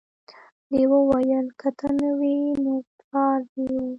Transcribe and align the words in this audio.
لیوه 0.73 0.99
وویل 1.03 1.47
که 1.59 1.69
ته 1.79 1.87
نه 1.99 2.09
وې 2.19 2.37
نو 2.63 2.73
پلار 2.99 3.39
دې 3.53 3.67
و. 3.81 3.85